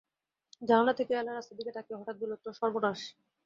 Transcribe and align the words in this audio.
জানালা 0.61 0.93
থেকে 0.99 1.11
এলা 1.13 1.31
রাস্তার 1.31 1.57
দিকে 1.59 1.71
তাকিয়ে 1.73 1.99
হঠাৎ 1.99 2.15
বলে 2.19 2.33
উঠল, 2.35 2.47
সর্বনাশ! 2.59 2.99